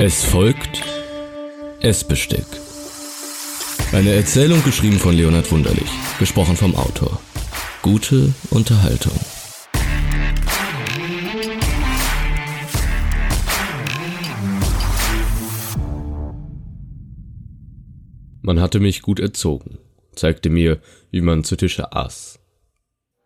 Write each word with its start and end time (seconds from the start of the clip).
Es 0.00 0.24
folgt 0.24 0.84
Essbesteck. 1.80 2.46
Eine 3.90 4.12
Erzählung 4.12 4.62
geschrieben 4.62 4.96
von 4.96 5.12
Leonhard 5.12 5.50
Wunderlich, 5.50 5.90
gesprochen 6.20 6.56
vom 6.56 6.76
Autor. 6.76 7.20
Gute 7.82 8.32
Unterhaltung. 8.50 9.18
Man 18.40 18.60
hatte 18.60 18.78
mich 18.78 19.02
gut 19.02 19.18
erzogen, 19.18 19.78
zeigte 20.14 20.48
mir, 20.48 20.78
wie 21.10 21.22
man 21.22 21.42
zu 21.42 21.56
Tische 21.56 21.92
aß. 21.92 22.38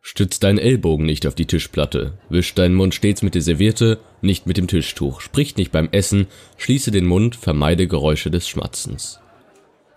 Stütz 0.04 0.40
deinen 0.40 0.58
Ellbogen 0.58 1.06
nicht 1.06 1.28
auf 1.28 1.36
die 1.36 1.46
Tischplatte, 1.46 2.18
wisch 2.28 2.54
deinen 2.54 2.74
Mund 2.74 2.92
stets 2.92 3.22
mit 3.22 3.36
der 3.36 3.42
Serviette, 3.42 4.00
nicht 4.20 4.46
mit 4.46 4.56
dem 4.56 4.66
Tischtuch, 4.66 5.20
sprich 5.20 5.56
nicht 5.56 5.70
beim 5.70 5.88
Essen, 5.92 6.26
schließe 6.56 6.90
den 6.90 7.06
Mund, 7.06 7.36
vermeide 7.36 7.86
Geräusche 7.86 8.30
des 8.30 8.48
Schmatzens. 8.48 9.20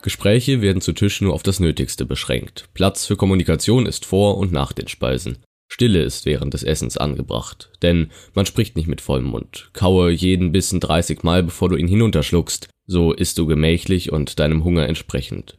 Gespräche 0.04 0.62
werden 0.62 0.82
zu 0.82 0.94
Tisch 0.94 1.22
nur 1.22 1.34
auf 1.34 1.42
das 1.42 1.60
Nötigste 1.60 2.06
beschränkt. 2.06 2.70
Platz 2.76 3.08
für 3.08 3.16
Kommunikation 3.16 3.88
ist 3.88 4.06
vor 4.06 4.38
und 4.38 4.52
nach 4.52 4.74
den 4.74 4.88
Speisen. 4.88 5.40
Stille 5.68 6.04
ist 6.04 6.28
während 6.28 6.54
des 6.54 6.62
Essens 6.62 6.98
angebracht, 6.98 7.72
denn 7.82 8.12
man 8.36 8.46
spricht 8.46 8.76
nicht 8.76 8.88
mit 8.88 9.02
vollem 9.02 9.26
Mund. 9.26 9.72
Kaue 9.74 10.12
jeden 10.12 10.52
Bissen 10.52 10.80
30 10.80 11.24
Mal, 11.24 11.42
bevor 11.42 11.70
du 11.70 11.76
ihn 11.76 11.88
hinunterschluckst, 11.88 12.70
so 12.86 13.12
isst 13.12 13.40
du 13.40 13.48
gemächlich 13.48 14.12
und 14.12 14.40
deinem 14.40 14.64
Hunger 14.64 14.88
entsprechend. 14.88 15.58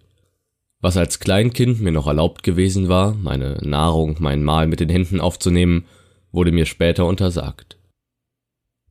Was 0.86 0.96
als 0.96 1.18
Kleinkind 1.18 1.80
mir 1.80 1.90
noch 1.90 2.06
erlaubt 2.06 2.44
gewesen 2.44 2.86
war, 2.86 3.14
meine 3.14 3.58
Nahrung, 3.60 4.18
mein 4.20 4.44
Mahl 4.44 4.68
mit 4.68 4.78
den 4.78 4.88
Händen 4.88 5.20
aufzunehmen, 5.20 5.84
wurde 6.30 6.52
mir 6.52 6.64
später 6.64 7.06
untersagt. 7.06 7.76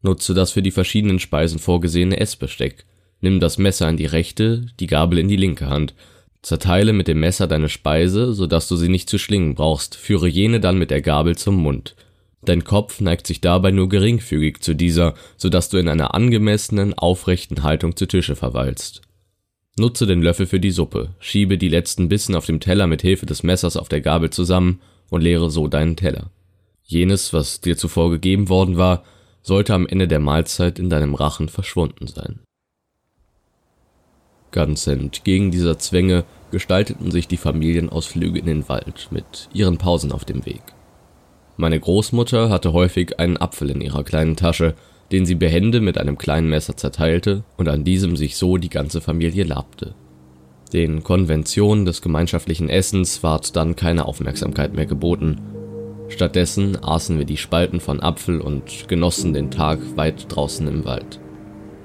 Nutze 0.02 0.34
das 0.34 0.52
für 0.52 0.62
die 0.62 0.71
verschiedenen 0.71 1.20
Speisen 1.20 1.58
vorgesehene 1.58 2.20
Essbesteck. 2.20 2.84
Nimm 3.21 3.40
das 3.40 3.58
Messer 3.58 3.87
in 3.87 3.96
die 3.96 4.07
rechte, 4.07 4.65
die 4.82 4.87
Gabel 4.87 5.20
in 5.20 5.29
die 5.29 5.37
linke 5.37 5.70
Hand. 5.70 5.93
Zerteile 6.41 6.91
mit 6.91 7.07
dem 7.07 7.21
Messer 7.21 7.48
deine 7.48 7.70
Speise, 7.70 8.34
so 8.34 8.46
dass 8.46 8.68
du 8.68 8.76
sie 8.76 8.90
nicht 8.90 9.09
zu 9.09 9.18
schlingen 9.18 9.55
brauchst, 9.55 9.96
führe 9.96 10.27
jene 10.27 10.59
dann 10.59 10.77
mit 10.77 10.91
der 10.91 11.02
Gabel 11.02 11.37
zum 11.37 11.55
Mund. 11.55 11.96
Dein 12.41 12.65
Kopf 12.65 12.99
neigt 12.99 13.26
sich 13.26 13.40
dabei 13.40 13.71
nur 13.71 13.87
geringfügig 13.87 14.59
zu 14.59 14.76
dieser, 14.76 15.13
so 15.37 15.48
dass 15.48 15.70
du 15.70 15.77
in 15.77 15.87
einer 15.87 16.13
angemessenen, 16.13 16.93
aufrechten 16.93 17.63
Haltung 17.63 17.96
zu 17.96 18.05
Tische 18.05 18.35
verweilst. 18.35 19.02
Nutze 19.77 20.05
den 20.05 20.21
Löffel 20.21 20.45
für 20.45 20.62
die 20.62 20.71
Suppe, 20.71 21.15
schiebe 21.20 21.57
die 21.57 21.68
letzten 21.68 22.07
Bissen 22.07 22.34
auf 22.35 22.45
dem 22.45 22.62
Teller 22.62 22.87
mit 22.87 23.01
Hilfe 23.01 23.26
des 23.26 23.43
Messers 23.43 23.76
auf 23.76 23.90
der 23.90 23.99
Gabel 23.99 24.29
zusammen 24.29 24.79
und 25.09 25.21
leere 25.21 25.51
so 25.51 25.68
deinen 25.68 25.98
Teller. 25.98 26.31
Jenes, 26.84 27.34
was 27.34 27.59
dir 27.59 27.76
zuvor 27.76 28.09
gegeben 28.09 28.48
worden 28.48 28.77
war, 28.77 29.03
sollte 29.41 29.73
am 29.73 29.85
Ende 29.85 30.07
der 30.07 30.20
Mahlzeit 30.20 30.79
in 30.79 30.90
deinem 30.90 31.13
Rachen 31.13 31.49
verschwunden 31.49 32.07
sein. 32.07 32.40
Ganz 34.51 34.87
entgegen 34.87 35.51
dieser 35.51 35.77
Zwänge 35.77 36.23
gestalteten 36.51 37.12
sich 37.12 37.27
die 37.27 37.35
Familienausflüge 37.35 38.40
in 38.40 38.46
den 38.46 38.70
Wald 38.70 39.09
mit 39.12 39.49
ihren 39.51 39.77
Pausen 39.77 40.13
auf 40.13 40.23
dem 40.23 40.46
Weg. 40.46 40.62
Meine 41.57 41.79
Großmutter 41.79 42.49
hatte 42.49 42.71
häufig 42.71 43.20
einen 43.20 43.35
Apfel 43.35 43.70
in 43.70 43.81
ihrer 43.81 44.05
kleinen 44.05 44.37
Tasche, 44.37 44.76
den 45.11 45.25
sie 45.25 45.35
behende 45.35 45.81
mit 45.81 45.98
einem 45.98 46.17
kleinen 46.17 46.49
Messer 46.49 46.75
zerteilte 46.77 47.43
und 47.57 47.70
an 47.70 47.84
diesem 47.84 48.15
sich 48.15 48.37
so 48.37 48.57
die 48.57 48.70
ganze 48.70 49.01
Familie 49.01 49.43
labte. 49.43 49.93
Den 50.73 51.03
Konventionen 51.03 51.85
des 51.85 52.01
gemeinschaftlichen 52.01 52.70
Essens 52.70 53.21
ward 53.23 53.55
dann 53.55 53.75
keine 53.75 54.05
Aufmerksamkeit 54.05 54.73
mehr 54.73 54.85
geboten. 54.85 55.39
Stattdessen 56.09 56.84
aßen 56.84 57.17
wir 57.17 57.25
die 57.25 57.37
Spalten 57.37 57.79
von 57.79 58.01
Apfel 58.01 58.41
und 58.41 58.87
genossen 58.87 59.34
den 59.34 59.51
Tag 59.51 59.79
weit 59.95 60.25
draußen 60.27 60.67
im 60.67 60.85
Wald. 60.85 61.19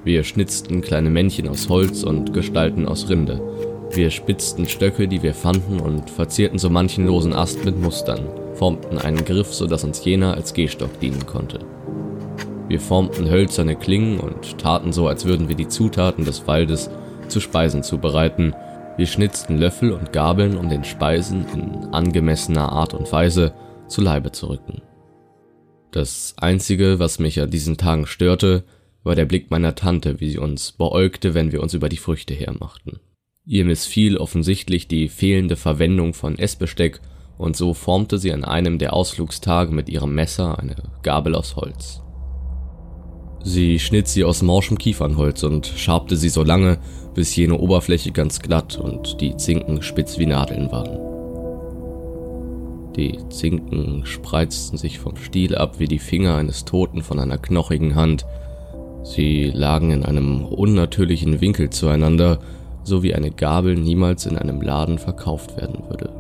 Wir 0.02 0.24
schnitzten 0.24 0.80
kleine 0.80 1.10
Männchen 1.10 1.46
aus 1.48 1.68
Holz 1.68 2.02
und 2.05 2.32
Gestalten 2.32 2.86
aus 2.86 3.08
Rinde. 3.10 3.40
Wir 3.92 4.10
spitzten 4.10 4.66
Stöcke, 4.66 5.08
die 5.08 5.22
wir 5.22 5.34
fanden, 5.34 5.78
und 5.78 6.08
verzierten 6.08 6.58
so 6.58 6.70
manchen 6.70 7.06
losen 7.06 7.34
Ast 7.34 7.64
mit 7.64 7.78
Mustern, 7.78 8.27
formten 8.55 8.98
einen 8.98 9.24
Griff, 9.24 9.52
so 9.52 9.66
dass 9.66 9.84
uns 9.84 10.05
jener 10.05 10.34
als 10.34 10.55
Gehstock 10.55 10.98
dienen 11.00 11.27
konnte. 11.27 11.61
Wir 12.70 12.79
formten 12.79 13.29
hölzerne 13.29 13.75
Klingen 13.75 14.20
und 14.20 14.58
taten 14.58 14.92
so, 14.92 15.08
als 15.08 15.25
würden 15.25 15.48
wir 15.48 15.57
die 15.57 15.67
Zutaten 15.67 16.25
des 16.25 16.47
Waldes 16.47 16.89
zu 17.27 17.41
Speisen 17.41 17.83
zubereiten. 17.83 18.55
Wir 18.97 19.08
schnitzten 19.08 19.58
Löffel 19.58 19.91
und 19.91 20.13
Gabeln, 20.13 20.57
um 20.57 20.69
den 20.69 20.85
Speisen 20.85 21.47
in 21.53 21.92
angemessener 21.92 22.70
Art 22.70 22.95
und 22.95 23.11
Weise 23.11 23.55
zu 23.89 24.01
Leibe 24.01 24.31
zu 24.31 24.51
rücken. 24.51 24.83
Das 25.91 26.35
Einzige, 26.36 27.01
was 27.01 27.19
mich 27.19 27.41
an 27.41 27.51
diesen 27.51 27.77
Tagen 27.77 28.07
störte, 28.07 28.63
war 29.02 29.17
der 29.17 29.25
Blick 29.25 29.51
meiner 29.51 29.75
Tante, 29.75 30.20
wie 30.20 30.31
sie 30.31 30.39
uns 30.39 30.70
beäugte, 30.70 31.35
wenn 31.35 31.51
wir 31.51 31.64
uns 31.64 31.75
über 31.75 31.89
die 31.89 31.97
Früchte 31.97 32.35
hermachten. 32.35 33.01
Ihr 33.45 33.64
missfiel 33.64 34.17
offensichtlich 34.17 34.87
die 34.87 35.08
fehlende 35.08 35.57
Verwendung 35.57 36.14
von 36.14 36.39
Essbesteck, 36.39 37.01
und 37.37 37.57
so 37.57 37.75
formte 37.75 38.19
sie 38.19 38.33
an 38.33 38.45
einem 38.45 38.79
der 38.79 38.92
Ausflugstage 38.92 39.73
mit 39.73 39.89
ihrem 39.89 40.14
Messer 40.14 40.61
eine 40.61 40.77
Gabel 41.02 41.35
aus 41.35 41.57
Holz. 41.57 42.01
Sie 43.42 43.78
schnitt 43.78 44.06
sie 44.06 44.24
aus 44.24 44.42
morschem 44.42 44.77
Kiefernholz 44.77 45.42
und 45.42 45.67
schabte 45.67 46.17
sie 46.17 46.28
so 46.28 46.45
lange, 46.45 46.78
bis 47.14 47.34
jene 47.34 47.58
Oberfläche 47.58 48.12
ganz 48.12 48.40
glatt 48.40 48.78
und 48.78 49.20
die 49.20 49.36
Zinken 49.36 49.83
spitz 49.83 50.18
wie 50.18 50.27
Nadeln 50.27 50.70
waren. 50.70 50.98
Die 52.96 53.18
Zinken 53.30 54.05
spreizten 54.05 54.77
sich 54.77 54.98
vom 54.98 55.17
Stiel 55.17 55.55
ab 55.55 55.78
wie 55.78 55.86
die 55.86 55.98
Finger 55.98 56.36
eines 56.36 56.64
Toten 56.64 57.02
von 57.02 57.18
einer 57.18 57.39
knochigen 57.39 57.95
Hand. 57.95 58.27
Sie 59.05 59.51
lagen 59.55 59.90
in 59.90 60.05
einem 60.05 60.45
unnatürlichen 60.45 61.40
Winkel 61.40 61.70
zueinander, 61.70 62.40
so 62.84 63.02
wie 63.02 63.14
eine 63.14 63.30
Gabel 63.30 63.77
niemals 63.77 64.27
in 64.27 64.36
einem 64.36 64.61
Laden 64.61 64.98
verkauft 64.98 65.57
werden 65.57 65.84
würde. 65.89 66.11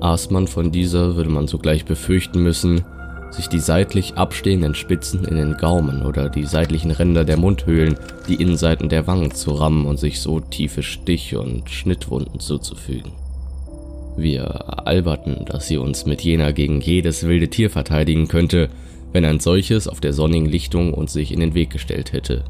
Aß 0.00 0.30
man 0.30 0.48
von 0.48 0.72
dieser, 0.72 1.16
würde 1.16 1.30
man 1.30 1.46
sogleich 1.46 1.84
befürchten 1.84 2.42
müssen, 2.42 2.84
sich 3.30 3.48
die 3.48 3.58
seitlich 3.58 4.14
abstehenden 4.14 4.74
Spitzen 4.74 5.24
in 5.24 5.36
den 5.36 5.56
Gaumen 5.56 6.02
oder 6.02 6.28
die 6.28 6.44
seitlichen 6.44 6.90
Ränder 6.90 7.24
der 7.24 7.36
Mundhöhlen, 7.36 7.96
die 8.28 8.36
Innenseiten 8.36 8.88
der 8.88 9.06
Wangen 9.06 9.32
zu 9.32 9.52
rammen 9.52 9.86
und 9.86 9.98
sich 9.98 10.20
so 10.20 10.40
tiefe 10.40 10.82
Stich- 10.82 11.36
und 11.36 11.68
Schnittwunden 11.70 12.40
zuzufügen. 12.40 13.12
Wir 14.16 14.86
alberten, 14.86 15.44
dass 15.46 15.66
sie 15.66 15.76
uns 15.76 16.06
mit 16.06 16.22
jener 16.22 16.52
gegen 16.52 16.80
jedes 16.80 17.26
wilde 17.26 17.48
Tier 17.48 17.70
verteidigen 17.70 18.28
könnte, 18.28 18.70
wenn 19.12 19.24
ein 19.24 19.40
solches 19.40 19.88
auf 19.88 20.00
der 20.00 20.12
sonnigen 20.12 20.46
Lichtung 20.46 20.94
uns 20.94 21.12
sich 21.12 21.32
in 21.32 21.40
den 21.40 21.54
Weg 21.54 21.70
gestellt 21.70 22.12
hätte. 22.12 22.44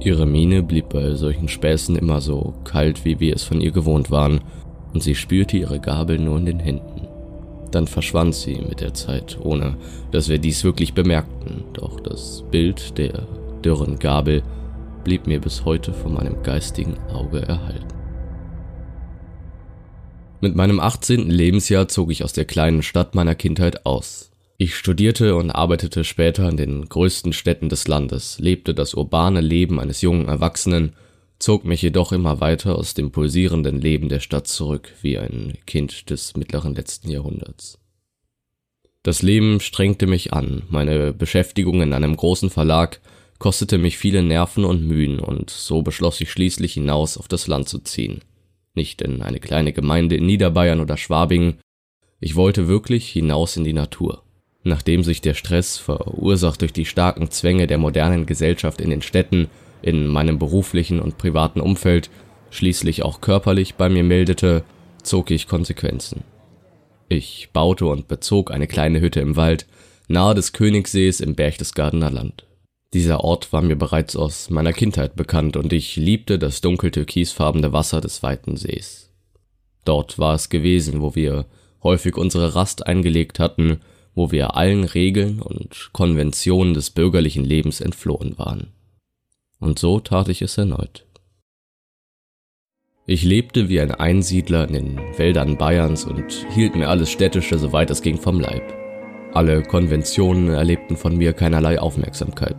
Ihre 0.00 0.26
Miene 0.26 0.62
blieb 0.62 0.90
bei 0.90 1.14
solchen 1.14 1.48
Späßen 1.48 1.96
immer 1.96 2.20
so 2.20 2.54
kalt, 2.64 3.04
wie 3.04 3.18
wir 3.18 3.34
es 3.34 3.42
von 3.42 3.60
ihr 3.60 3.72
gewohnt 3.72 4.10
waren, 4.10 4.40
und 4.94 5.02
sie 5.02 5.14
spürte 5.14 5.56
ihre 5.56 5.80
Gabel 5.80 6.18
nur 6.18 6.38
in 6.38 6.46
den 6.46 6.60
Händen. 6.60 6.97
Dann 7.70 7.86
verschwand 7.86 8.34
sie 8.34 8.56
mit 8.56 8.80
der 8.80 8.94
Zeit, 8.94 9.38
ohne 9.40 9.76
dass 10.10 10.28
wir 10.28 10.38
dies 10.38 10.64
wirklich 10.64 10.94
bemerkten, 10.94 11.64
doch 11.74 12.00
das 12.00 12.44
Bild 12.50 12.96
der 12.98 13.26
dürren 13.64 13.98
Gabel 13.98 14.42
blieb 15.04 15.26
mir 15.26 15.40
bis 15.40 15.64
heute 15.64 15.92
vor 15.92 16.10
meinem 16.10 16.42
geistigen 16.42 16.98
Auge 17.12 17.40
erhalten. 17.40 17.86
Mit 20.40 20.54
meinem 20.54 20.80
18. 20.80 21.30
Lebensjahr 21.30 21.88
zog 21.88 22.12
ich 22.12 22.22
aus 22.22 22.32
der 22.32 22.44
kleinen 22.44 22.82
Stadt 22.82 23.14
meiner 23.14 23.34
Kindheit 23.34 23.84
aus. 23.86 24.30
Ich 24.56 24.76
studierte 24.76 25.34
und 25.36 25.50
arbeitete 25.50 26.04
später 26.04 26.48
in 26.48 26.56
den 26.56 26.88
größten 26.88 27.32
Städten 27.32 27.68
des 27.68 27.88
Landes, 27.88 28.38
lebte 28.38 28.74
das 28.74 28.94
urbane 28.94 29.40
Leben 29.40 29.80
eines 29.80 30.00
jungen 30.00 30.28
Erwachsenen 30.28 30.94
zog 31.38 31.64
mich 31.64 31.82
jedoch 31.82 32.12
immer 32.12 32.40
weiter 32.40 32.76
aus 32.76 32.94
dem 32.94 33.10
pulsierenden 33.10 33.80
Leben 33.80 34.08
der 34.08 34.20
Stadt 34.20 34.46
zurück, 34.46 34.92
wie 35.02 35.18
ein 35.18 35.58
Kind 35.66 36.10
des 36.10 36.36
mittleren 36.36 36.74
letzten 36.74 37.10
Jahrhunderts. 37.10 37.78
Das 39.02 39.22
Leben 39.22 39.60
strengte 39.60 40.06
mich 40.06 40.32
an, 40.32 40.64
meine 40.68 41.12
Beschäftigung 41.12 41.80
in 41.80 41.92
einem 41.92 42.16
großen 42.16 42.50
Verlag 42.50 43.00
kostete 43.38 43.78
mich 43.78 43.96
viele 43.96 44.22
Nerven 44.22 44.64
und 44.64 44.86
Mühen, 44.86 45.20
und 45.20 45.50
so 45.50 45.82
beschloss 45.82 46.20
ich 46.20 46.30
schließlich 46.30 46.74
hinaus 46.74 47.16
auf 47.16 47.28
das 47.28 47.46
Land 47.46 47.68
zu 47.68 47.78
ziehen. 47.78 48.20
Nicht 48.74 49.00
in 49.00 49.22
eine 49.22 49.40
kleine 49.40 49.72
Gemeinde 49.72 50.16
in 50.16 50.26
Niederbayern 50.26 50.80
oder 50.80 50.96
Schwabingen, 50.96 51.58
ich 52.20 52.34
wollte 52.34 52.66
wirklich 52.66 53.08
hinaus 53.08 53.56
in 53.56 53.64
die 53.64 53.72
Natur. 53.72 54.24
Nachdem 54.64 55.04
sich 55.04 55.20
der 55.20 55.34
Stress, 55.34 55.78
verursacht 55.78 56.60
durch 56.60 56.72
die 56.72 56.84
starken 56.84 57.30
Zwänge 57.30 57.68
der 57.68 57.78
modernen 57.78 58.26
Gesellschaft 58.26 58.80
in 58.80 58.90
den 58.90 59.02
Städten, 59.02 59.48
in 59.82 60.06
meinem 60.06 60.38
beruflichen 60.38 61.00
und 61.00 61.18
privaten 61.18 61.60
Umfeld, 61.60 62.10
schließlich 62.50 63.02
auch 63.02 63.20
körperlich 63.20 63.74
bei 63.74 63.88
mir 63.88 64.04
meldete, 64.04 64.64
zog 65.02 65.30
ich 65.30 65.48
Konsequenzen. 65.48 66.24
Ich 67.08 67.50
baute 67.52 67.86
und 67.86 68.08
bezog 68.08 68.50
eine 68.50 68.66
kleine 68.66 69.00
Hütte 69.00 69.20
im 69.20 69.36
Wald, 69.36 69.66
nahe 70.08 70.34
des 70.34 70.52
Königssees 70.52 71.20
im 71.20 71.34
Berchtesgadener 71.34 72.10
Land. 72.10 72.46
Dieser 72.94 73.22
Ort 73.22 73.52
war 73.52 73.60
mir 73.60 73.76
bereits 73.76 74.16
aus 74.16 74.48
meiner 74.48 74.72
Kindheit 74.72 75.14
bekannt 75.14 75.56
und 75.56 75.72
ich 75.72 75.96
liebte 75.96 76.38
das 76.38 76.62
dunkel 76.62 76.90
türkisfarbene 76.90 77.72
Wasser 77.72 78.00
des 78.00 78.22
weiten 78.22 78.56
Sees. 78.56 79.10
Dort 79.84 80.18
war 80.18 80.34
es 80.34 80.48
gewesen, 80.48 81.02
wo 81.02 81.14
wir 81.14 81.46
häufig 81.82 82.16
unsere 82.16 82.54
Rast 82.54 82.86
eingelegt 82.86 83.38
hatten, 83.38 83.80
wo 84.14 84.32
wir 84.32 84.56
allen 84.56 84.84
Regeln 84.84 85.40
und 85.40 85.90
Konventionen 85.92 86.74
des 86.74 86.90
bürgerlichen 86.90 87.44
Lebens 87.44 87.80
entflohen 87.80 88.36
waren. 88.38 88.72
Und 89.60 89.78
so 89.78 90.00
tat 90.00 90.28
ich 90.28 90.42
es 90.42 90.56
erneut. 90.56 91.04
Ich 93.06 93.24
lebte 93.24 93.68
wie 93.68 93.80
ein 93.80 93.90
Einsiedler 93.90 94.68
in 94.68 94.74
den 94.74 94.98
Wäldern 95.16 95.56
Bayerns 95.56 96.04
und 96.04 96.46
hielt 96.50 96.76
mir 96.76 96.88
alles 96.88 97.10
Städtische, 97.10 97.58
soweit 97.58 97.90
es 97.90 98.02
ging, 98.02 98.18
vom 98.18 98.38
Leib. 98.38 98.62
Alle 99.32 99.62
Konventionen 99.62 100.50
erlebten 100.50 100.96
von 100.96 101.16
mir 101.16 101.32
keinerlei 101.32 101.80
Aufmerksamkeit. 101.80 102.56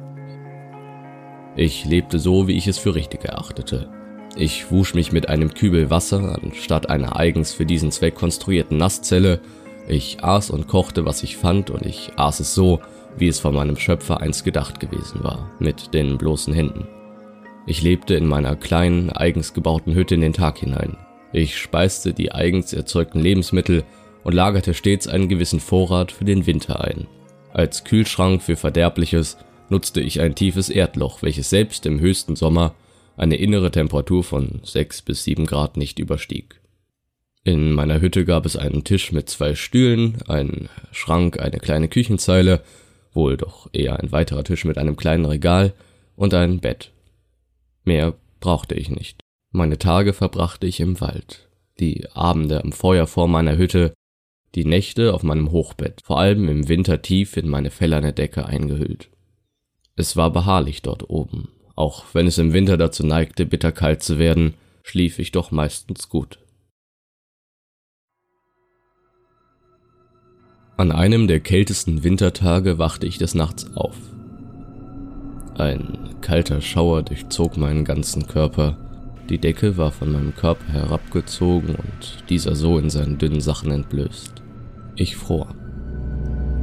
Ich 1.56 1.86
lebte 1.86 2.20
so, 2.20 2.48
wie 2.48 2.58
ich 2.58 2.68
es 2.68 2.78
für 2.78 2.96
richtig 2.96 3.26
erachtete. 3.26 3.90
Ich 4.36 4.72
wusch 4.72 4.94
mich 4.94 5.12
mit 5.12 5.30
einem 5.30 5.54
Kübel 5.54 5.90
Wasser 5.90 6.40
anstatt 6.42 6.90
einer 6.90 7.16
eigens 7.16 7.54
für 7.54 7.66
diesen 7.66 7.92
Zweck 7.92 8.16
konstruierten 8.16 8.78
Nasszelle. 8.78 9.42
Ich 9.88 10.24
aß 10.24 10.50
und 10.50 10.68
kochte, 10.68 11.06
was 11.06 11.24
ich 11.24 11.38
fand, 11.38 11.70
und 11.70 11.86
ich 11.86 12.12
aß 12.16 12.40
es 12.40 12.56
so, 12.56 12.80
wie 13.18 13.28
es 13.28 13.40
von 13.40 13.56
meinem 13.56 13.78
Schöpfer 13.78 14.22
einst 14.22 14.46
gedacht 14.46 14.80
gewesen 14.80 15.24
war, 15.24 15.52
mit 15.60 15.94
den 15.94 16.18
bloßen 16.18 16.54
Händen. 16.54 16.88
Ich 17.66 17.82
lebte 17.82 18.16
in 18.16 18.26
meiner 18.26 18.56
kleinen, 18.56 19.10
eigens 19.10 19.54
gebauten 19.54 19.94
Hütte 19.94 20.16
in 20.16 20.22
den 20.22 20.34
Tag 20.34 20.58
hinein. 20.58 20.98
Ich 21.32 21.58
speiste 21.58 22.14
die 22.14 22.32
eigens 22.32 22.74
erzeugten 22.74 23.20
Lebensmittel 23.20 23.84
und 24.24 24.34
lagerte 24.34 24.74
stets 24.74 25.08
einen 25.08 25.30
gewissen 25.30 25.60
Vorrat 25.60 26.12
für 26.12 26.26
den 26.26 26.48
Winter 26.48 26.84
ein. 26.84 27.08
Als 27.54 27.84
Kühlschrank 27.84 28.42
für 28.42 28.56
Verderbliches 28.56 29.38
nutzte 29.70 30.02
ich 30.02 30.22
ein 30.22 30.36
tiefes 30.36 30.70
Erdloch, 30.70 31.22
welches 31.22 31.50
selbst 31.50 31.86
im 31.86 32.00
höchsten 32.00 32.36
Sommer 32.36 32.74
eine 33.18 33.36
innere 33.36 33.70
Temperatur 33.70 34.24
von 34.24 34.62
6 34.64 35.04
bis 35.04 35.24
7 35.26 35.46
Grad 35.46 35.78
nicht 35.78 36.00
überstieg. 36.00 36.62
In 37.44 37.74
meiner 37.74 38.02
Hütte 38.02 38.26
gab 38.26 38.46
es 38.46 38.56
einen 38.56 38.84
Tisch 38.84 39.12
mit 39.12 39.30
zwei 39.30 39.56
Stühlen, 39.56 40.18
einen 40.28 40.70
Schrank, 40.92 41.40
eine 41.40 41.60
kleine 41.60 41.88
Küchenzeile, 41.88 42.62
wohl 43.20 43.36
doch 43.36 43.70
eher 43.74 44.00
ein 44.00 44.14
weiterer 44.14 44.46
Tisch 44.46 44.64
mit 44.64 44.78
einem 44.78 44.96
kleinen 44.96 45.26
Regal 45.26 45.74
und 46.16 46.34
ein 46.34 46.62
Bett. 46.62 46.94
Mehr 47.84 48.14
brauchte 48.40 48.76
ich 48.76 48.90
nicht. 48.90 49.20
Meine 49.52 49.78
Tage 49.78 50.14
verbrachte 50.14 50.66
ich 50.68 50.80
im 50.80 51.02
Wald, 51.02 51.50
die 51.80 52.08
Abende 52.14 52.64
am 52.64 52.72
Feuer 52.72 53.08
vor 53.08 53.28
meiner 53.28 53.58
Hütte, 53.58 53.94
die 54.56 54.64
Nächte 54.64 55.14
auf 55.14 55.24
meinem 55.24 55.52
Hochbett, 55.52 56.02
vor 56.04 56.18
allem 56.18 56.48
im 56.48 56.70
Winter 56.70 57.02
tief 57.02 57.36
in 57.36 57.50
meine 57.50 57.72
fellerne 57.72 58.14
Decke 58.14 58.46
eingehüllt. 58.46 59.10
Es 59.98 60.16
war 60.16 60.32
beharrlich 60.32 60.82
dort 60.82 61.10
oben, 61.10 61.50
auch 61.76 62.06
wenn 62.14 62.26
es 62.26 62.38
im 62.38 62.54
Winter 62.54 62.78
dazu 62.78 63.06
neigte, 63.06 63.46
bitterkalt 63.46 64.02
zu 64.02 64.18
werden, 64.18 64.54
schlief 64.84 65.20
ich 65.20 65.34
doch 65.34 65.52
meistens 65.52 66.08
gut. 66.08 66.40
An 70.80 70.94
einem 70.94 71.28
der 71.28 71.42
kältesten 71.42 72.06
Wintertage 72.06 72.78
wachte 72.78 73.06
ich 73.06 73.18
des 73.18 73.36
Nachts 73.36 73.66
auf. 73.76 73.98
Ein 75.58 76.16
kalter 76.22 76.62
Schauer 76.62 77.04
durchzog 77.04 77.58
meinen 77.58 77.84
ganzen 77.84 78.28
Körper, 78.28 78.78
die 79.30 79.40
Decke 79.40 79.76
war 79.76 79.92
von 79.92 80.14
meinem 80.14 80.34
Körper 80.34 80.72
herabgezogen 80.72 81.76
und 81.76 82.30
dieser 82.30 82.56
so 82.56 82.80
in 82.80 82.90
seinen 82.90 83.18
dünnen 83.18 83.42
Sachen 83.42 83.72
entblößt. 83.72 84.42
Ich 84.96 85.18
fror. 85.18 85.54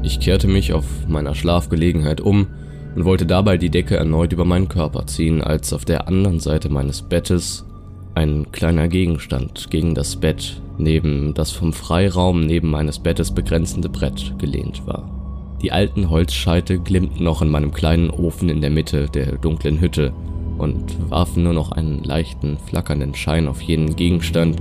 Ich 0.03 0.19
kehrte 0.19 0.49
mich 0.49 0.73
auf 0.73 0.87
meiner 1.07 1.35
Schlafgelegenheit 1.35 2.23
um 2.23 2.47
und 2.95 3.05
wollte 3.05 3.27
dabei 3.27 3.59
die 3.59 3.69
Decke 3.69 3.99
erneut 3.99 4.33
über 4.33 4.47
meinen 4.47 4.69
Körper 4.69 5.07
ziehen, 5.07 5.43
als 5.43 5.75
auf 5.75 5.85
der 5.85 6.09
anderen 6.09 6.41
Seite 6.41 6.71
meines 6.71 7.03
Bettes 7.03 7.67
ein 8.17 8.51
kleiner 8.51 8.89
Gegenstand 8.89 9.71
gegen 9.71 9.95
das 9.95 10.17
Bett 10.17 10.63
neben 10.79 11.35
das 11.35 11.53
vom 11.53 11.73
Freiraum 11.73 12.41
neben 12.41 12.71
meines 12.71 12.99
Bettes 12.99 13.31
begrenzende 13.31 13.91
Brett 13.91 14.35
gelehnt 14.39 14.87
war. 14.87 15.09
Die 15.63 15.71
alten 15.71 16.09
Holzscheite 16.09 16.79
glimmten 16.79 17.23
noch 17.25 17.43
in 17.43 17.51
meinem 17.51 17.73
kleinen 17.73 18.11
Ofen 18.11 18.49
in 18.49 18.63
der 18.63 18.71
Mitte 18.71 19.09
der 19.09 19.37
dunklen 19.37 19.81
Hütte 19.81 20.13
und 20.57 21.11
warfen 21.11 21.43
nur 21.43 21.53
noch 21.53 21.73
einen 21.73 22.05
leichten, 22.05 22.57
flackernden 22.57 23.15
Schein 23.15 23.49
auf 23.49 23.61
jenen 23.61 23.97
Gegenstand, 23.97 24.61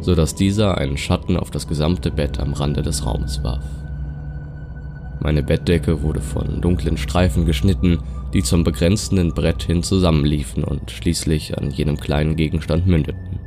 so 0.00 0.14
dass 0.14 0.36
dieser 0.36 0.78
einen 0.78 0.96
Schatten 0.96 1.36
auf 1.36 1.50
das 1.50 1.66
gesamte 1.66 2.12
Bett 2.12 2.38
am 2.38 2.52
Rande 2.52 2.82
des 2.82 3.04
Raumes 3.04 3.42
warf. 3.42 3.64
Meine 5.20 5.42
Bettdecke 5.42 6.02
wurde 6.02 6.20
von 6.20 6.60
dunklen 6.60 6.96
Streifen 6.96 7.46
geschnitten, 7.46 7.98
die 8.32 8.42
zum 8.42 8.64
begrenzenden 8.64 9.32
Brett 9.32 9.62
hin 9.62 9.82
zusammenliefen 9.82 10.62
und 10.64 10.90
schließlich 10.90 11.56
an 11.56 11.70
jenem 11.70 11.96
kleinen 11.96 12.36
Gegenstand 12.36 12.86
mündeten. 12.86 13.40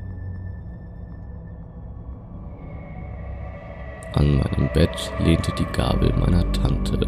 An 4.13 4.38
meinem 4.38 4.69
Bett 4.74 5.13
lehnte 5.24 5.51
die 5.57 5.68
Gabel 5.71 6.12
meiner 6.19 6.51
Tante. 6.51 7.07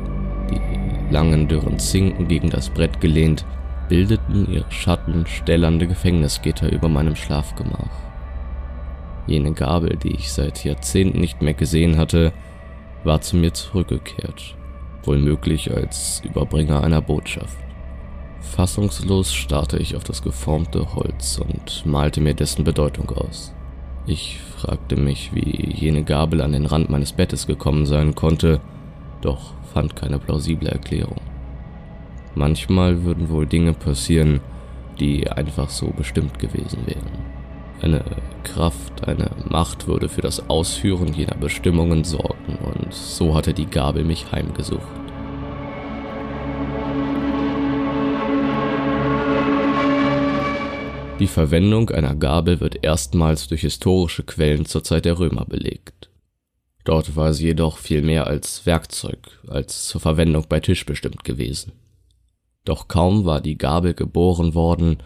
Die 0.50 1.12
langen, 1.14 1.48
dürren 1.48 1.80
Zinken 1.80 2.28
gegen 2.28 2.50
das 2.50 2.70
Brett 2.70 3.02
gelehnt, 3.02 3.46
bildeten 3.90 4.48
ihre 4.50 4.72
Schatten 4.72 5.26
ställernde 5.26 5.88
Gefängnisgitter 5.88 6.72
über 6.72 6.88
meinem 6.88 7.16
Schlafgemach. 7.16 7.90
Jene 9.28 9.54
Gabel, 9.54 9.98
die 9.98 10.14
ich 10.14 10.32
seit 10.32 10.64
Jahrzehnten 10.64 11.20
nicht 11.20 11.42
mehr 11.42 11.54
gesehen 11.54 11.98
hatte, 11.98 12.32
war 13.04 13.22
zu 13.22 13.36
mir 13.36 13.54
zurückgekehrt, 13.54 14.56
wohl 15.04 15.18
möglich 15.18 15.72
als 15.72 16.22
Überbringer 16.24 16.84
einer 16.84 17.02
Botschaft. 17.02 17.58
Fassungslos 18.42 19.34
starrte 19.34 19.78
ich 19.78 19.96
auf 19.96 20.04
das 20.04 20.22
geformte 20.22 20.96
Holz 20.96 21.40
und 21.40 21.86
malte 21.86 22.22
mir 22.22 22.34
dessen 22.34 22.64
Bedeutung 22.64 23.10
aus. 23.12 23.54
Ich 24.08 24.40
fragte 24.58 24.96
mich, 24.96 25.34
wie 25.34 25.74
jene 25.74 26.04
Gabel 26.04 26.42
an 26.42 26.54
den 26.54 26.66
Rand 26.66 26.90
meines 26.90 27.14
Bettes 27.14 27.46
gekommen 27.46 27.86
sein 27.86 28.16
konnte, 28.16 28.60
doch 29.22 29.54
fand 29.74 29.96
keine 29.96 30.20
plausible 30.20 30.70
Erklärung. 30.70 31.22
Manchmal 32.34 33.04
würden 33.04 33.30
wohl 33.30 33.46
Dinge 33.46 33.74
passieren, 33.74 34.40
die 35.00 35.30
einfach 35.30 35.70
so 35.70 35.88
bestimmt 35.88 36.40
gewesen 36.40 36.80
wären. 36.86 37.31
Eine 37.82 38.04
Kraft, 38.44 39.08
eine 39.08 39.32
Macht 39.50 39.88
würde 39.88 40.08
für 40.08 40.22
das 40.22 40.50
Ausführen 40.52 41.14
jener 41.14 41.36
Bestimmungen 41.36 42.04
sorgen, 42.04 42.60
und 42.64 42.94
so 42.94 43.34
hatte 43.34 43.56
die 43.56 43.66
Gabel 43.66 44.04
mich 44.04 44.32
heimgesucht. 44.32 44.82
Die 51.20 51.28
Verwendung 51.28 51.90
einer 51.90 52.16
Gabel 52.16 52.60
wird 52.60 52.84
erstmals 52.84 53.48
durch 53.48 53.62
historische 53.62 54.24
Quellen 54.24 54.66
zur 54.66 54.84
Zeit 54.84 55.06
der 55.06 55.18
Römer 55.18 55.46
belegt. 55.46 56.12
Dort 56.84 57.16
war 57.16 57.34
sie 57.34 57.46
jedoch 57.46 57.78
viel 57.78 58.04
mehr 58.04 58.28
als 58.28 58.66
Werkzeug, 58.68 59.40
als 59.48 59.88
zur 59.88 60.02
Verwendung 60.02 60.46
bei 60.48 60.60
Tisch 60.60 60.86
bestimmt 60.86 61.24
gewesen. 61.24 61.72
Doch 62.64 62.88
kaum 62.88 63.26
war 63.26 63.42
die 63.42 63.58
Gabel 63.58 63.96
geboren 63.96 64.54
worden, 64.54 64.98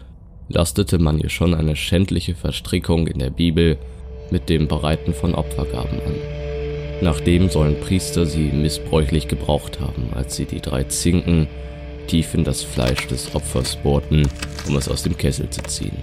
lastete 0.48 0.98
man 0.98 1.18
ihr 1.18 1.28
schon 1.28 1.54
eine 1.54 1.76
schändliche 1.76 2.34
Verstrickung 2.34 3.06
in 3.06 3.18
der 3.18 3.30
Bibel 3.30 3.76
mit 4.30 4.48
dem 4.48 4.68
Bereiten 4.68 5.14
von 5.14 5.34
Opfergaben 5.34 6.00
an. 6.00 6.14
Nachdem 7.00 7.48
sollen 7.50 7.78
Priester 7.80 8.26
sie 8.26 8.50
missbräuchlich 8.52 9.28
gebraucht 9.28 9.80
haben, 9.80 10.10
als 10.14 10.36
sie 10.36 10.46
die 10.46 10.60
drei 10.60 10.84
Zinken 10.84 11.46
tief 12.06 12.34
in 12.34 12.44
das 12.44 12.62
Fleisch 12.62 13.06
des 13.08 13.34
Opfers 13.34 13.76
bohrten, 13.76 14.28
um 14.66 14.76
es 14.76 14.88
aus 14.88 15.02
dem 15.02 15.16
Kessel 15.16 15.50
zu 15.50 15.62
ziehen. 15.62 15.96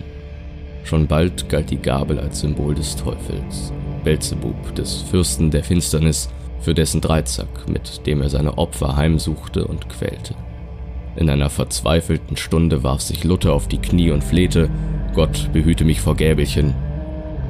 Schon 0.83 1.07
bald 1.07 1.50
galt 1.50 1.71
die 1.71 1.77
Gabel 1.77 2.19
als 2.19 2.41
Symbol 2.41 2.75
des 2.75 2.95
Teufels, 2.95 3.71
Belzebub, 4.03 4.75
des 4.75 5.01
Fürsten 5.03 5.50
der 5.50 5.63
Finsternis, 5.63 6.29
für 6.59 6.73
dessen 6.73 7.01
Dreizack, 7.01 7.67
mit 7.67 8.05
dem 8.05 8.21
er 8.21 8.29
seine 8.29 8.57
Opfer 8.57 8.95
heimsuchte 8.95 9.65
und 9.65 9.89
quälte. 9.89 10.35
In 11.15 11.29
einer 11.29 11.50
verzweifelten 11.50 12.38
Stunde 12.38 12.84
warf 12.84 13.01
sich 13.01 13.24
Luther 13.24 13.53
auf 13.53 13.67
die 13.67 13.77
Knie 13.77 14.12
und 14.12 14.24
flehte, 14.24 14.70
Gott 15.13 15.51
behüte 15.53 15.86
mich 15.86 16.01
vor 16.01 16.15
Gäbelchen. 16.15 16.74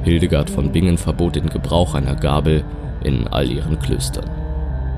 Hildegard 0.04 0.50
von 0.50 0.70
Bingen 0.70 0.98
verbot 0.98 1.36
den 1.36 1.48
Gebrauch 1.48 1.94
einer 1.94 2.14
Gabel 2.14 2.64
in 3.02 3.26
all 3.26 3.50
ihren 3.50 3.78
Klöstern. 3.78 4.30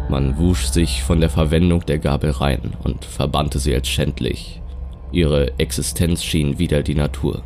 Man 0.08 0.38
wusch 0.38 0.66
sich 0.66 1.02
von 1.02 1.20
der 1.20 1.30
Verwendung 1.30 1.84
der 1.86 1.98
Gabel 1.98 2.30
rein 2.30 2.74
und 2.82 3.04
verbannte 3.04 3.58
sie 3.58 3.74
als 3.74 3.88
schändlich. 3.88 4.60
Ihre 5.12 5.58
Existenz 5.58 6.24
schien 6.24 6.58
wieder 6.58 6.82
die 6.82 6.94
Natur. 6.94 7.42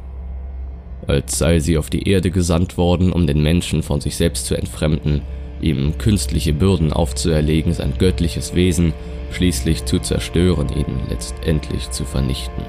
Als 1.06 1.38
sei 1.38 1.58
sie 1.58 1.76
auf 1.76 1.90
die 1.90 2.08
Erde 2.08 2.30
gesandt 2.30 2.76
worden, 2.76 3.12
um 3.12 3.26
den 3.26 3.42
Menschen 3.42 3.82
von 3.82 4.00
sich 4.00 4.16
selbst 4.16 4.46
zu 4.46 4.54
entfremden, 4.54 5.22
ihm 5.60 5.98
künstliche 5.98 6.52
Bürden 6.52 6.92
aufzuerlegen, 6.92 7.72
sein 7.72 7.94
göttliches 7.98 8.54
Wesen 8.54 8.92
schließlich 9.30 9.84
zu 9.84 9.98
zerstören, 9.98 10.68
ihn 10.68 11.00
letztendlich 11.08 11.90
zu 11.90 12.04
vernichten. 12.04 12.64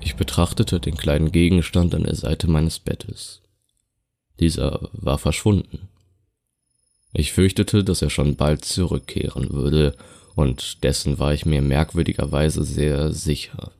Ich 0.00 0.16
betrachtete 0.16 0.80
den 0.80 0.96
kleinen 0.96 1.32
Gegenstand 1.32 1.94
an 1.94 2.02
der 2.04 2.16
Seite 2.16 2.50
meines 2.50 2.78
Bettes. 2.78 3.40
Dieser 4.40 4.90
war 4.92 5.18
verschwunden. 5.18 5.88
Ich 7.12 7.32
fürchtete, 7.32 7.84
dass 7.84 8.02
er 8.02 8.10
schon 8.10 8.36
bald 8.36 8.64
zurückkehren 8.64 9.52
würde, 9.52 9.94
und 10.34 10.82
dessen 10.82 11.18
war 11.18 11.34
ich 11.34 11.44
mir 11.44 11.60
merkwürdigerweise 11.60 12.64
sehr 12.64 13.12
sicher. 13.12 13.70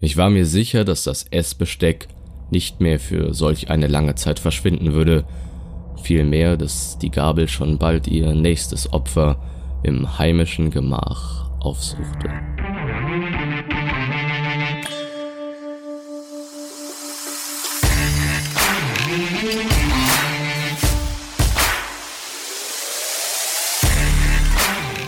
Ich 0.00 0.16
war 0.16 0.28
mir 0.28 0.44
sicher, 0.44 0.84
dass 0.84 1.04
das 1.04 1.24
Essbesteck 1.30 2.08
nicht 2.50 2.80
mehr 2.80 2.98
für 2.98 3.32
solch 3.32 3.70
eine 3.70 3.86
lange 3.86 4.16
Zeit 4.16 4.40
verschwinden 4.40 4.92
würde, 4.92 5.24
Vielmehr, 6.02 6.56
dass 6.56 6.98
die 6.98 7.10
Gabel 7.10 7.48
schon 7.48 7.78
bald 7.78 8.06
ihr 8.06 8.34
nächstes 8.34 8.92
Opfer 8.92 9.36
im 9.82 10.18
heimischen 10.18 10.70
Gemach 10.70 11.50
aufsuchte. 11.60 12.30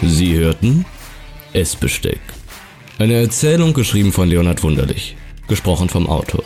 Sie 0.03 0.35
hörten 0.35 0.85
Essbesteck. 1.53 2.21
Eine 2.99 3.15
Erzählung 3.15 3.73
geschrieben 3.75 4.12
von 4.12 4.29
Leonhard 4.29 4.62
Wunderlich, 4.62 5.17
gesprochen 5.49 5.89
vom 5.89 6.09
Autor. 6.09 6.45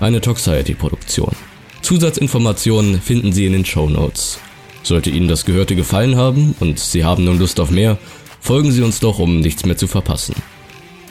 Eine 0.00 0.20
Toxiety-Produktion. 0.20 1.34
Zusatzinformationen 1.84 2.98
finden 3.02 3.34
Sie 3.34 3.44
in 3.44 3.52
den 3.52 3.66
Show 3.66 3.90
Notes. 3.90 4.40
Sollte 4.82 5.10
Ihnen 5.10 5.28
das 5.28 5.44
Gehörte 5.44 5.76
gefallen 5.76 6.16
haben 6.16 6.54
und 6.58 6.78
Sie 6.78 7.04
haben 7.04 7.24
nun 7.24 7.38
Lust 7.38 7.60
auf 7.60 7.70
mehr, 7.70 7.98
folgen 8.40 8.72
Sie 8.72 8.80
uns 8.80 9.00
doch, 9.00 9.18
um 9.18 9.40
nichts 9.40 9.66
mehr 9.66 9.76
zu 9.76 9.86
verpassen. 9.86 10.34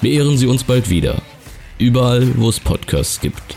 Beehren 0.01 0.35
Sie 0.35 0.47
uns 0.47 0.63
bald 0.63 0.89
wieder. 0.89 1.21
Überall, 1.77 2.27
wo 2.39 2.49
es 2.49 2.59
Podcasts 2.59 3.21
gibt. 3.21 3.55